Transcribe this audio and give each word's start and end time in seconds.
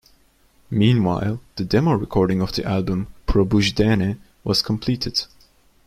Meanwhile, 0.71 1.41
the 1.57 1.63
demo 1.63 1.93
recording 1.93 2.41
of 2.41 2.53
the 2.53 2.65
album 2.65 3.13
"Probujdane" 3.27 4.17
was 4.43 4.63
completed. 4.63 5.25